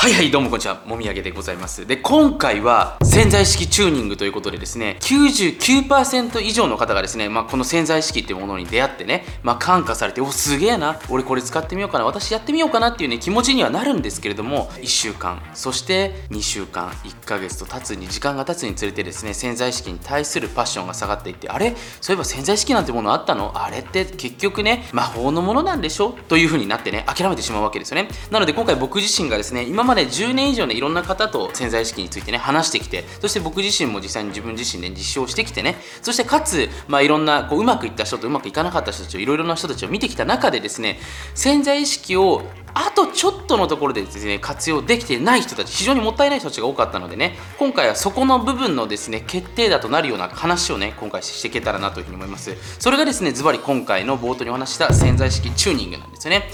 [0.00, 0.80] はいはいどうもこんにちは。
[0.86, 1.84] もみあげでございます。
[1.84, 21.74] で今回は潜在意識チューニングということでですね99%以上の方がですね、まあ、この潜在意識っていうものに出会ってね、まあ、感化されておすげえな俺これ使ってみようかな私やってみようかなっていうね気持ちにはなるんですけれども1週間そして2週間1ヶ月と経つに時間が経つにつれてですね潜在意識に対するパッションが下がっていってあれ？
[22.00, 23.50] そういえば潜在意識なんてものあったの？
[23.56, 26.16] あれって結局ね魔法のものなんでしょ？
[26.28, 28.08] という風になってね諦めてしまうわけですよね。
[28.30, 40.98] なので今回僕自身がですね今まで10年以上ねいろんな方と潜在意識についてね話してきてそして僕自身も実際に自分自身で実証してきてねそしてかつ、まあ、いろんなこううまくいった人とうまくいかなかった人たちをいろいろな人たちを見てきた中でですね
[41.34, 42.42] 潜在意識を
[42.74, 52.54] あとちょっとのところでですね活用できてない人たち非常にもったいない人たちが多かったのでね今回はそこの部分のですね決定打となるような話をね今回していけたらなというふうに思います。
[52.78, 56.44] それがですねズバリ今回の冒頭にお話した潜在意識チューニングなんですよね。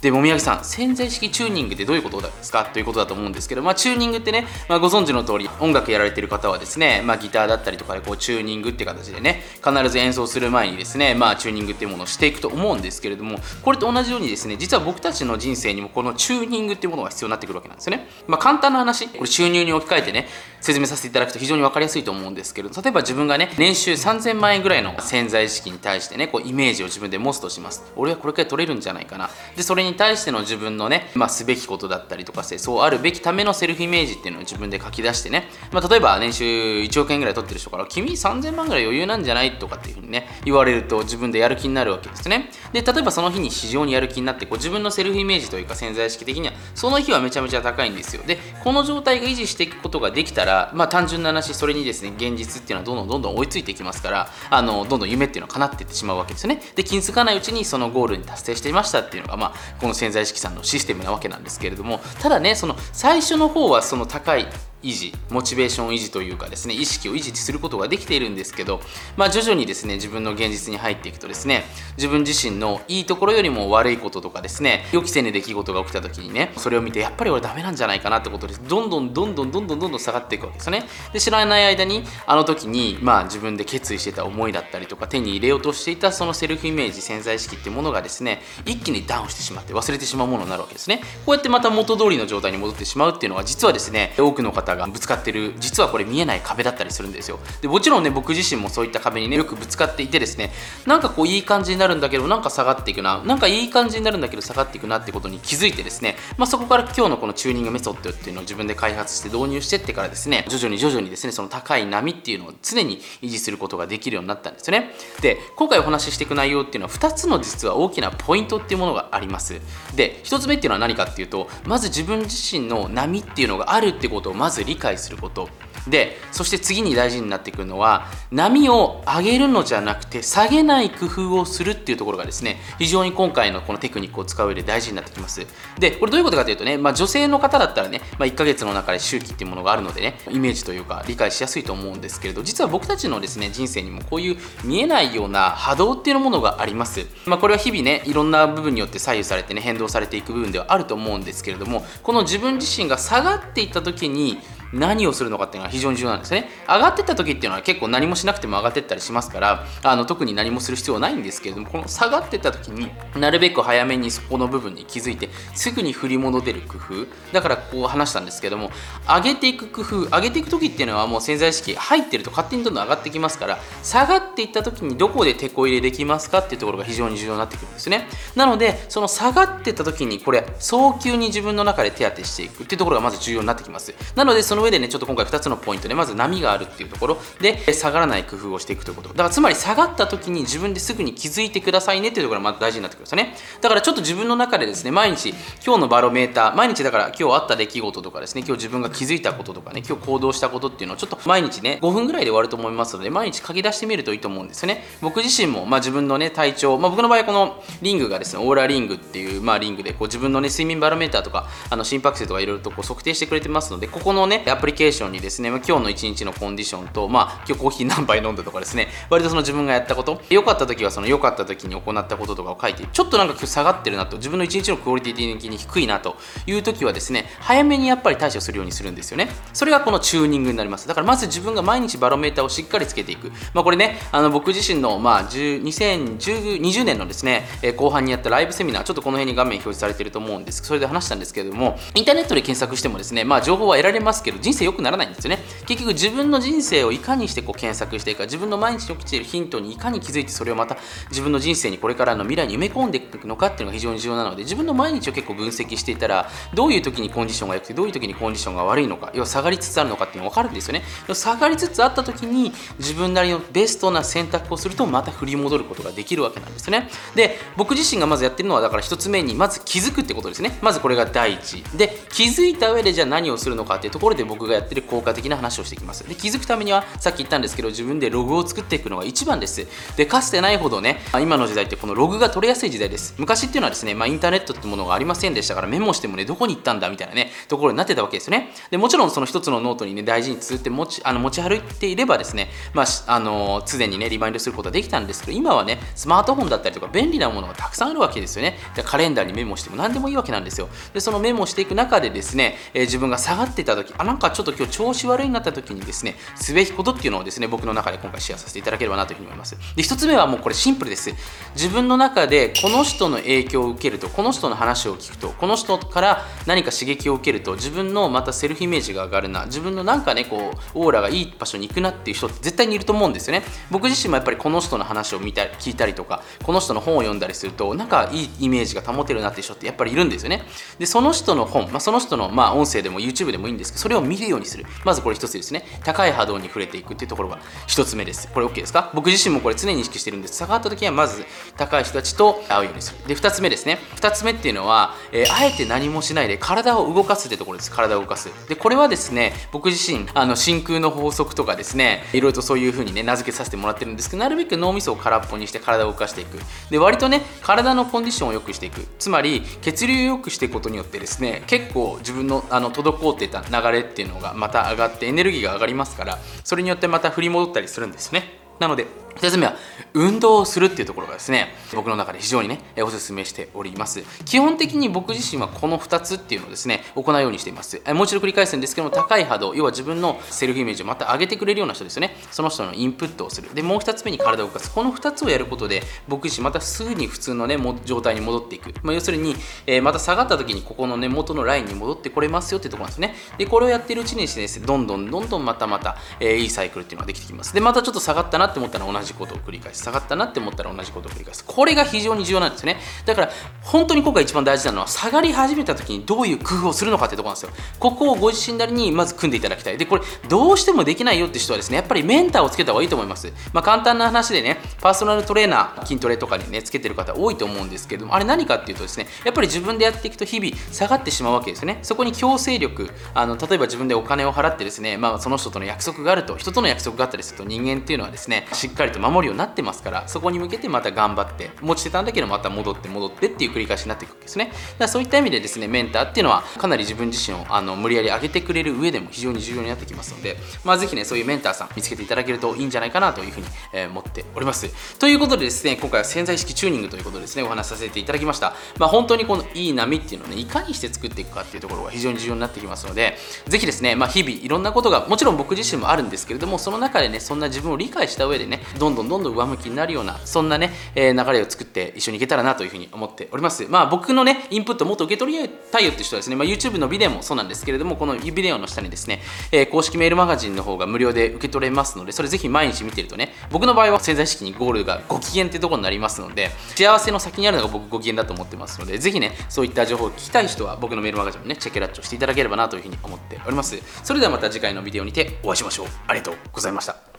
[0.00, 2.64] でもみあげさん潜在意識チューニングってどういうことですか？
[2.64, 20.28] ということだと思うんですけど、まあ、チューニングってね、まあ、ご存知の通り音楽やられてる方はですね、まあ、ギターだったりとかでこうチューニングって形でね必ず演奏する前にですね、まあ、チューニングっていうものをしていくと思うんですけれどもこれと同じようにですね実は僕たちの人生にもこのチューニングっていうものが必要になってくるわけなんですよね、まあ、簡単な話これ収入に置き換えてね
[20.62, 27.82] 説明させていただくと非常に分かりやすいと思うんですけど例えば自分がね年収3000万円ぐらいの潜在意識に対してねこうイメージを自分で持つとします。
[27.96, 29.28] 俺はこれくらい取れるんじゃないかな。
[29.56, 39.58] でそれにに対しての自分分のね、まあ、すべきことだったりとかしてそうあるべきためのセルフイメージっていうのを自分で書き出してね、まあ、例えば年収1億円ぐらい取ってる人から君3000万ぐらい余裕なんじゃない？
[39.58, 42.50] とかっていうふうにね言われると自分でやる気になるわけですね。
[42.72, 48.22] で例えばその日に非常にやる気になってこう自分のセルフイメージというか潜在意識的にはその日はめちゃめちゃ高いんですよ。
[48.26, 56.62] でこの状態が維持していくことができたらまあ単純な話それにですね現実っていうのはどんどんどんどん追いついていきますからあのどんどん夢っていうのは叶っていってしまうわけですよね。
[56.74, 64.46] で気づかないうちにそのゴールに達成していましたっていうのがまあこの潜在意識さんのシステムなわけなんですけれどもただねその最初の方はその高い
[64.82, 68.80] 維持モチベーション維持というかですね意識を維持することができているんですけど、
[69.16, 71.64] まあ、徐々にですね自分の現実に入っていくとですね
[71.96, 80.84] 自分自身のいいところよりも悪いこととかですね予期せぬ出来事が起きた時にねそれを見てやっぱり俺ダメなんじゃないかなってことでどんどんどんどんどんどんどんどん下がっていくわけですよね。
[81.12, 91.00] で知らない間にあの時にまあ自分で決意してた思いだったりとか手に入れようとしていたそのセルフイメージ潜在意識っていうものがですね一気にダウンしてしまって忘れてしまうものになるわけですね。
[91.26, 97.38] こうやってまた元通りの状態に戻ってしまうっていうのは実はですね多くの方がぶつかってる実はこれ見えない壁だったりするんですよ。
[97.60, 100.52] でもちろんね僕自身もそういった壁にねよくぶつかっていてですね
[100.86, 114.90] なんかこういい感じになるんだけどなんか下がっていくななんかいい感じになるんだけど下がっていくなってことに気づいてですね、まあ、そこから今日のこのチューニングメソッドっていうのを自分で開発して導入してってからですね徐々に徐々にですねその高い波っていうのを常に維持することができるようになったんですよね。
[115.20, 119.60] で今回お話ししていく内容っていうのは2つの実は大きなポイントっていうものがあります。
[119.94, 125.48] で1つ目っていうのは何かっていうとまず自分自身の波っていうのがあるってことをまず理解すること。
[125.88, 135.46] でそして次に大事になってくるのは波を上げるのじゃなくて下げない工夫をするっていうところがですね非常に今回のこのテクニックを使う上で大事になってきます。
[135.78, 154.38] でこれどういうことかというとね、まあ、女性の方だったらね、まあ、1ヶ月の中で周期っていうものがあるのでねイメージというか理解しやすいと思うんですけれど実は僕たちのですね人生にもこういう見えないような波動っていうものがあります、まあ、これは日々ねいろんな部分によって左右されてね変動されていく部分ではあると思うんですけれどもこの自分自身が下がっていった時に
[154.72, 156.48] 何をするのかっていうのは非常に重要なんですね。
[156.68, 167.06] 上がってった時っていうのは結構何もしなくても上がってったりしますからあの特に何もする必要はないんですけれどもこの下がってった時になるべく早めにそこの部分に気づいてすぐに振り戻れる工夫。
[167.32, 168.70] だからこう話したんですけども
[169.06, 178.08] 上げていく工夫上げていく時っていうのはもう潜在意識入ってると勝手にどんどん上がってきますから下がっていった時にどこで手こ入れできますかっていうところが非常に重要になってくるんですね。
[178.36, 183.94] なのでその下がってった時にこれ早急に自分の中で手当てしていくっていうところがまず重要になってきます。
[184.14, 187.18] なのでその上でねちょっと今回2つのポイントでまず波があるっていうところ。
[187.40, 189.08] で下がらない工夫をしていくということ。
[189.10, 193.36] だからつまり下がった時に自分ですぐに気づいてくださいねっていうところがまず大事になってくるんですよね。
[193.60, 195.30] だからちょっと自分の中でですね毎日
[195.64, 204.84] 今日のバロメーター毎日だから今日あった出来事とかですね今日自分が気づいたこととかね今日行動したことっていうのをちょっと毎日ね5分ぐらいで終わると思いますので毎日書き出してみるといいと思うんですよね。
[205.00, 226.16] 僕自身も、まあ、自分のね体調、まあ、僕の場合はこのリングがですねオーラリングっていう、まあ、リングでこう自分のね睡眠バロメーターとかあの心拍数とかいろいろとこう測定してくれてますのでここのねアプリケーションにですね、まあ、今日の一日のコンディションと、まあ、今日コーヒー何杯飲んだとかですね、割とその自分がやったこと、良かった時はその良かった時に行ったこととかを書いて、ちょっとなんか今日下がってるなと、自分の一日のクオリティ的に低いなと
[226.46, 229.28] いう時はですね、早めにやっぱり対処するようにするんですよね。
[229.52, 230.88] それがこのチューニングになります。
[230.88, 233.30] だからまず自分が毎日バロメーターをしっかりつけていく。
[233.54, 245.42] まあ、これね、あの僕自身の、まあ、2020年のですね、後半にやったライブセミナー、ちょっとこの辺に画面表示されてると思うんですそれで話したんですけれども、インターネットで検索してもですね、まあ、情報は得られますけど、人生良くならないんですよね。
[245.66, 250.76] 結局自分の人生をいかにしてこう検索していくか、自分の毎日起きているヒントにいかに気づいて、それをまた
[251.10, 260.82] 自分の人生にこれからの未来に埋め込んでいくのかっていうのが非常に重要なので、自分の毎日を結構分析していたら、どういう時にコンディションが良くて、どういう時にコンディションが悪いのか、要は下がりつつあるのかっていうのが分かるんですよね。
[261.12, 266.88] 下がりつつあった時に、自分なりのベストな選択をすると、また振り戻ることができるわけなんですね。
[267.14, 270.58] で、僕自身がまずやってるのは、だから1つ目に、まず気づくってことですね。
[270.62, 271.62] まずこれが第一。
[271.74, 276.08] で、気づいた上でじゃあ何をするのかっていうところで僕がやってる効果的な話をしていきます。
[276.08, 279.66] で、気づくためには、さっき言ったんですけど、自分でログを作っていくのが一番です。
[279.96, 283.14] で、かつてないほどね、今の時代ってこのログが取れやすい時代です。
[283.18, 288.52] 昔っていうのはですね、まあ、インターネットってものがありませんでしたから、メモしてもね、どこに行ったんだみたいなね、ところになってたわけですよね。
[288.70, 298.58] で、もちろんその一つのノートにね、大事に綴って持ちあの持ち歩いていればですね、まあ、あの常にね、リマインドすることができたんですけど、今はね、スマートフォンだったりとか便利なものがたくさんあるわけですよね。
[298.74, 300.68] でカレンダーにメモしても何でもいいわけなんですよ。
[300.92, 309.56] で、そのメモしていく中でですね、えー、自分が下がってた時、あ、なんかちょっと今日調子悪いなった時にですね、すべきことっていうのをですね、僕の中で今回シェアさせていただければなというふうに思います。
[309.74, 311.10] で、1つ目はもうこれシンプルです。
[311.54, 323.44] 自分の中でこの人の影響を受けると、この人の話を聞くと、この人から何か刺激を受けると、自分のまたセルフイメージが上がるな、自分のなんかね、こう、オーラがいい場所に行くなっていう人って絶対にいると思うんですよね。
[323.70, 330.44] 僕自身もやっぱりこの人の話を見た、聞いたりとか、この人の本を読んだりすると、なんかいいイメージが保てるなっていう人ってやっぱりいるんですよね。
[330.78, 334.66] で、その人の本、まあ、その人のまあ音声でも YouTube でもいいんですけど、それを見るようにする。
[334.84, 335.64] まずこれ一つですね。
[335.84, 338.28] 高い波動に触れていくっていうところが一つ目です。
[338.32, 338.90] これ OK ですか？
[338.94, 340.36] 僕自身もこれ常に意識してるんです。
[340.36, 341.24] 下がった時はまず
[341.56, 343.08] 高い人たちと会うようにする。
[343.08, 343.78] で、二つ目ですね。
[343.94, 347.70] 二つ目っていうのは、えー、あえて何もしないで体を動かすってところです。
[347.70, 348.30] 体を動かす。
[348.48, 356.38] で、これはですね、僕自身、あの真空の法則とかですね、いろいろとそういう風にね、名付けさせてもらってるんですけど、なるべく脳みそを空っぽにして体を動かしていく。
[356.70, 358.86] で、割とね、体のコンディションを良くしていく。
[358.98, 368.38] つまり、血流を良くしていくことによってですね、結構自分のあの滞っていた流れっていうのがまた上がってエネルギーが上がりますから、それによってまた振り戻ったりするんですね。
[368.58, 368.86] なので、
[369.16, 369.54] 2つ目は
[369.94, 374.02] 運動をするっていうところがですね僕の中で非常にねおすすめしております。
[374.24, 377.82] 基本的に僕自身はこの2つっていうのをですね行うようにしています。
[377.94, 382.16] もう一度繰り返すんですけども高い波動要は自分のセルフイメージをまた上げてくれるような人ですよね。
[382.30, 383.52] その人のインプットをする。
[383.54, 384.70] でもう2つ目に体を動かす。
[384.70, 389.34] この2つをやることで僕自身またすぐに普通のね状態に戻っていく、まあ、要するに、
[389.66, 393.14] えー、また下がった時にここのね元のラインに戻ってこれますよっていうところなんですね。
[393.38, 397.54] でこれをやってるうちにですねどんどんどんどんまたまた、えー、いいサイクルっていうのができてきます。
[397.54, 401.44] でまたちょっと下がったなって思ったら同同じことを繰り返す下がったなって思ったら同じことを繰り返す。
[401.44, 402.76] これが非常に重要なんですね。
[403.06, 403.30] だから
[403.62, 407.64] 本当に今回一番大事なのは下がり始めた時にどういう工夫をするのかってところなんですよ。
[407.78, 409.78] ここをご自身なりにまず組んでいただきたい。
[409.78, 413.32] でこれどうしてもできないよって人はですねやっぱりメンターをつけた方がいいと思います。
[413.52, 421.78] まあ簡単な話でねパーソナルトレーナー筋トレとかにねつけてる方多いと思うんですけどもあれ何かっていうとですねやっぱり自分でやっていくと日々下がってしまうわけですよね。
[421.82, 434.46] そこに強制力あの例えば自分でお金を払ってですねまあその人との約束があると人との約束があったりすると人間っていうのはですねしっかりと守るようになってますからそこに向けてまた頑張って持ちてたんだけどまた戻って戻ってっていう繰り返しになっていくわけですね。
[434.46, 444.68] だからそういった意味でですねメンターっていうのはかなり自分自身をあの無理やり上げてくれる上でも非常に重要になってきますのでまあぜひねそういうメンターさん見つけていただけるといいんじゃないかなというふうに、えー、思っております。
[444.98, 448.54] ということでですね今回は潜在意識チューニングということでですねお話しさせていただきました。
[448.78, 453.16] まあ本当にこのいい波っていうのをねいかにして作っていくかっていうところが非常に重要になってきますので
[453.46, 463.66] ぜひですねまあ日々いろんなことがもちろん僕自身もあるんですけれどもその中でねそんな自分を理解した上でねどんどんどんどん上向きになるようなそんなね、えー、流れを作って一緒にいけたらなというふうに思っております。
[463.68, 469.20] まあ僕のね、インプットもっと受け取りたいよって人はですね、まあ、YouTube のビデオもそうなんですけれども、このビデオの下にですね、
[469.52, 483.78] えー、公式メールマガジンの方が無料で受け取れますので、それぜひ毎日見てるとね、僕の場合は潜在意識にゴールがご機嫌ってとこになりますので、幸せの先にあるのが僕ご機嫌だと思ってますので、ぜひね、そういった情報を聞きたい人は僕のメールマガジンもね、チェックラッチをしていただければなというふうに思っております。
[484.02, 485.86] それではまた次回のビデオにてお会いしましょう。
[486.06, 487.09] ありがとうございました。